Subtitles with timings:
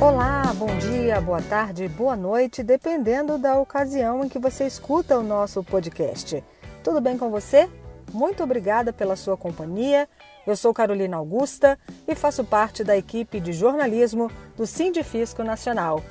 [0.00, 5.22] Olá, bom dia, boa tarde, boa noite, dependendo da ocasião em que você escuta o
[5.22, 6.42] nosso podcast.
[6.82, 7.68] Tudo bem com você?
[8.10, 10.08] Muito obrigada pela sua companhia.
[10.46, 11.78] Eu sou Carolina Augusta
[12.08, 16.02] e faço parte da equipe de jornalismo do Sindifisco Nacional.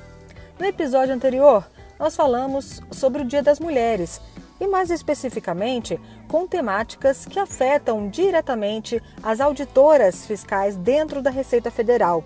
[0.56, 1.68] No episódio anterior,
[1.98, 4.20] nós falamos sobre o Dia das Mulheres
[4.60, 5.98] e, mais especificamente,
[6.28, 12.24] com temáticas que afetam diretamente as auditoras fiscais dentro da Receita Federal.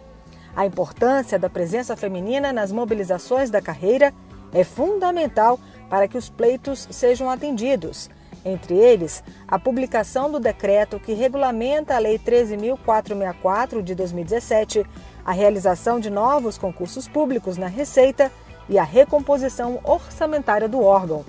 [0.57, 4.15] A importância da presença feminina nas mobilizações da carreira
[4.53, 5.59] é fundamental
[5.91, 8.09] para que os pleitos sejam atendidos.
[8.45, 14.85] Entre eles, a publicação do decreto que regulamenta a Lei 13.464 de 2017,
[15.25, 18.31] a realização de novos concursos públicos na Receita
[18.69, 21.25] e a recomposição orçamentária do órgão.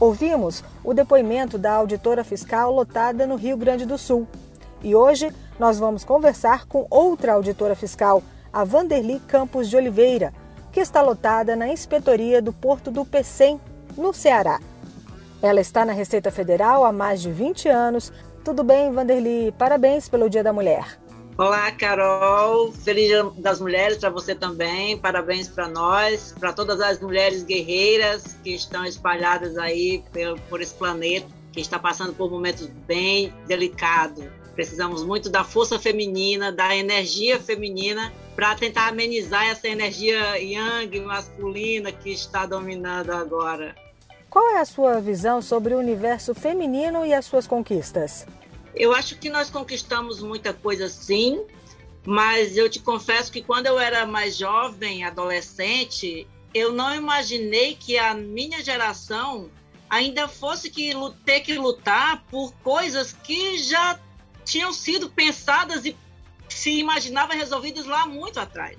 [0.00, 4.26] Ouvimos o depoimento da auditora fiscal lotada no Rio Grande do Sul.
[4.82, 10.32] E hoje nós vamos conversar com outra auditora fiscal, a Vanderly Campos de Oliveira,
[10.72, 13.60] que está lotada na inspetoria do Porto do Pecém,
[13.96, 14.60] no Ceará.
[15.42, 18.12] Ela está na Receita Federal há mais de 20 anos.
[18.44, 19.52] Tudo bem, Vanderly?
[19.56, 20.98] Parabéns pelo Dia da Mulher.
[21.36, 22.72] Olá, Carol.
[22.72, 24.98] Feliz Dia das Mulheres para você também.
[24.98, 30.02] Parabéns para nós, para todas as mulheres guerreiras que estão espalhadas aí
[30.48, 34.24] por esse planeta, que está passando por momentos bem delicados.
[34.58, 41.92] Precisamos muito da força feminina, da energia feminina para tentar amenizar essa energia yang masculina
[41.92, 43.76] que está dominando agora.
[44.28, 48.26] Qual é a sua visão sobre o universo feminino e as suas conquistas?
[48.74, 51.40] Eu acho que nós conquistamos muita coisa sim,
[52.04, 57.96] mas eu te confesso que quando eu era mais jovem, adolescente, eu não imaginei que
[57.96, 59.48] a minha geração
[59.88, 60.90] ainda fosse que
[61.24, 63.96] ter que lutar por coisas que já
[64.48, 65.94] tinham sido pensadas e
[66.48, 68.78] se imaginava resolvidas lá muito atrás,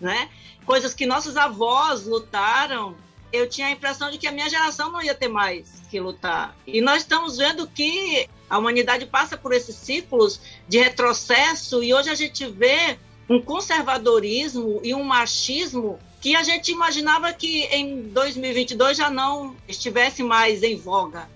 [0.00, 0.30] né?
[0.64, 2.96] Coisas que nossos avós lutaram,
[3.32, 6.56] eu tinha a impressão de que a minha geração não ia ter mais que lutar.
[6.66, 12.10] E nós estamos vendo que a humanidade passa por esses ciclos de retrocesso e hoje
[12.10, 12.96] a gente vê
[13.28, 20.22] um conservadorismo e um machismo que a gente imaginava que em 2022 já não estivesse
[20.22, 21.28] mais em voga.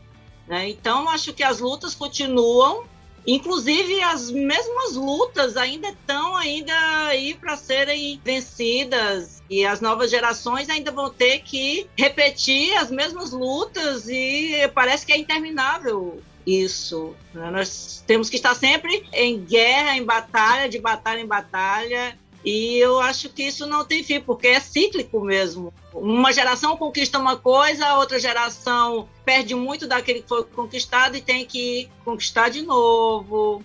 [0.47, 0.69] Né?
[0.69, 2.85] Então, acho que as lutas continuam
[3.27, 6.75] Inclusive, as mesmas lutas ainda estão ainda
[7.07, 13.33] aí para serem vencidas e as novas gerações ainda vão ter que repetir as mesmas
[13.33, 17.15] lutas e parece que é interminável isso.
[17.33, 17.51] Né?
[17.51, 23.01] Nós temos que estar sempre em guerra, em batalha, de batalha em batalha, e eu
[23.01, 25.73] acho que isso não tem fim, porque é cíclico mesmo.
[25.95, 31.23] Uma geração conquista uma coisa, a outra geração perde muito daquele que foi conquistado e
[31.23, 33.63] tem que conquistar de novo.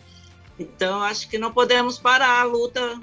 [0.57, 2.99] Então, acho que não podemos parar a luta.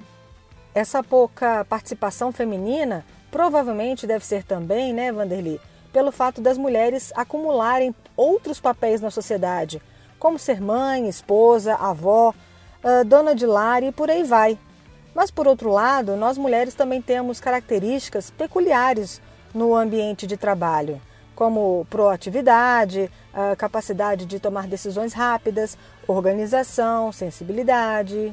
[0.75, 5.60] Essa pouca participação feminina provavelmente deve ser também, né, Vanderly,
[5.93, 9.82] pelo fato das mulheres acumularem outros papéis na sociedade,
[10.19, 12.34] como ser mãe, esposa, avó,
[12.82, 14.58] ah, dona de lar e por aí vai.
[15.16, 19.22] Mas, por outro lado, nós mulheres também temos características peculiares
[19.54, 21.00] no ambiente de trabalho,
[21.34, 23.10] como proatividade,
[23.56, 28.31] capacidade de tomar decisões rápidas, organização, sensibilidade.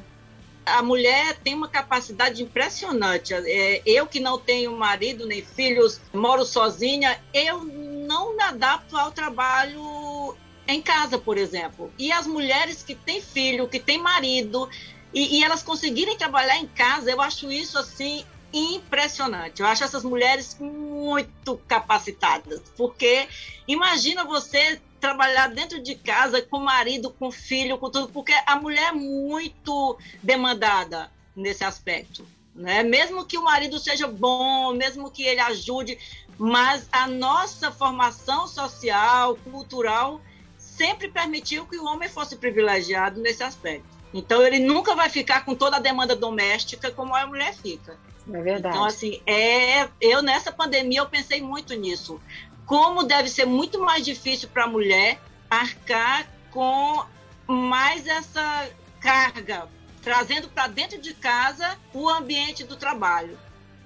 [0.66, 3.34] A mulher tem uma capacidade impressionante.
[3.34, 9.10] É, eu que não tenho marido nem filhos, moro sozinha, eu não me adapto ao
[9.10, 10.36] trabalho
[10.68, 11.94] em casa, por exemplo.
[11.98, 14.70] E as mulheres que têm filho, que têm marido,
[15.14, 19.62] e, e elas conseguirem trabalhar em casa, eu acho isso assim impressionante.
[19.62, 23.28] Eu acho essas mulheres muito capacitadas, porque
[23.68, 28.90] imagina você trabalhar dentro de casa com marido, com filho, com tudo, porque a mulher
[28.90, 32.26] é muito demandada nesse aspecto,
[32.56, 32.84] né?
[32.84, 35.98] Mesmo que o marido seja bom, mesmo que ele ajude,
[36.38, 40.22] mas a nossa formação social, cultural,
[40.58, 43.93] sempre permitiu que o homem fosse privilegiado nesse aspecto.
[44.14, 47.98] Então ele nunca vai ficar com toda a demanda doméstica como a mulher fica.
[48.32, 48.76] É verdade.
[48.76, 52.22] Então assim, é, eu nessa pandemia eu pensei muito nisso.
[52.66, 57.04] Como deve ser muito mais difícil para a mulher arcar com
[57.48, 59.68] mais essa carga,
[60.02, 63.38] trazendo para dentro de casa o ambiente do trabalho.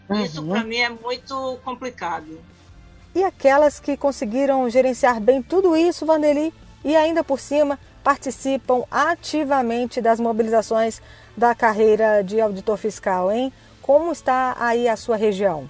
[0.10, 0.24] Uhum.
[0.24, 2.40] Isso para mim é muito complicado.
[3.16, 6.54] E aquelas que conseguiram gerenciar bem tudo isso, Vanderly,
[6.88, 11.01] e ainda por cima participam ativamente das mobilizações
[11.36, 13.51] da carreira de auditor fiscal, hein?
[13.81, 15.69] Como está aí a sua região?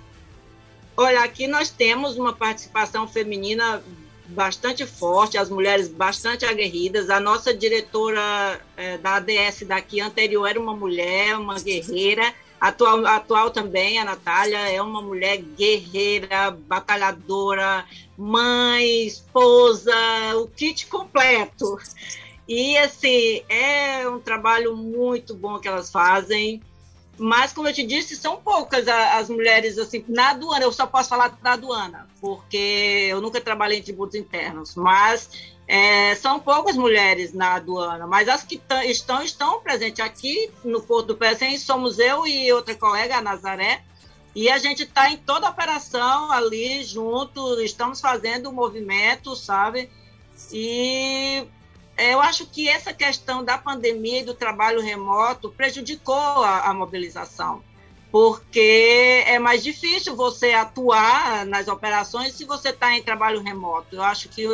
[0.96, 3.81] Olha, aqui nós temos uma participação feminina
[4.28, 7.10] bastante forte, as mulheres bastante aguerridas.
[7.10, 12.31] A nossa diretora é, da ADS daqui anterior era uma mulher, uma guerreira.
[12.59, 17.86] Atual, atual também, a Natália é uma mulher guerreira, batalhadora,
[18.18, 19.94] mãe, esposa,
[20.36, 21.77] o kit completo.
[22.48, 26.62] E assim, é um trabalho muito bom que elas fazem.
[27.19, 30.63] Mas, como eu te disse, são poucas as mulheres assim, na aduana.
[30.63, 34.75] Eu só posso falar da aduana, porque eu nunca trabalhei em tributos internos.
[34.75, 40.81] Mas é, são poucas mulheres na aduana, mas as que estão, estão presentes aqui no
[40.81, 43.84] Porto do Pecém, somos eu e outra colega, a Nazaré,
[44.34, 49.90] e a gente está em toda a operação ali junto, estamos fazendo o movimento, sabe?
[50.54, 51.46] E
[51.98, 57.62] eu acho que essa questão da pandemia e do trabalho remoto prejudicou a, a mobilização,
[58.12, 63.95] porque é mais difícil você atuar nas operações se você está em trabalho remoto.
[63.95, 64.45] Eu acho que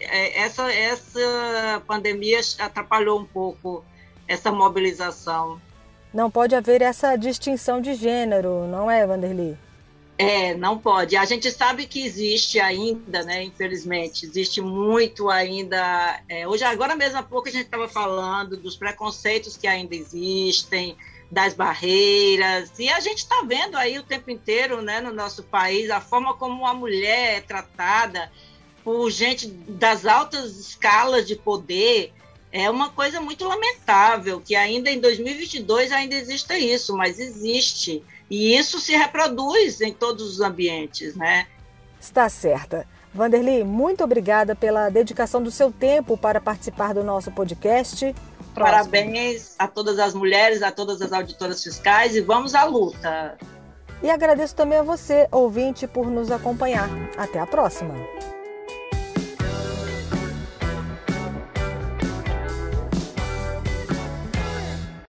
[0.00, 3.84] é, essa, essa pandemia atrapalhou um pouco
[4.26, 5.60] essa mobilização.
[6.12, 9.58] Não pode haver essa distinção de gênero, não é, Vanderly?
[10.16, 11.16] É, não pode.
[11.16, 13.42] A gente sabe que existe ainda, né?
[13.42, 16.20] Infelizmente, existe muito ainda.
[16.28, 20.96] É, hoje, agora mesmo há pouco, a gente estava falando dos preconceitos que ainda existem,
[21.34, 25.90] das barreiras, e a gente está vendo aí o tempo inteiro, né, no nosso país,
[25.90, 28.30] a forma como a mulher é tratada
[28.84, 32.12] por gente das altas escalas de poder.
[32.52, 38.04] É uma coisa muito lamentável que ainda em 2022 ainda exista isso, mas existe.
[38.30, 41.48] E isso se reproduz em todos os ambientes, né?
[42.00, 42.86] Está certa.
[43.12, 48.14] Vanderly, muito obrigada pela dedicação do seu tempo para participar do nosso podcast.
[48.54, 53.36] Parabéns a todas as mulheres, a todas as auditoras fiscais e vamos à luta.
[54.02, 56.88] E agradeço também a você, ouvinte, por nos acompanhar.
[57.16, 57.94] Até a próxima.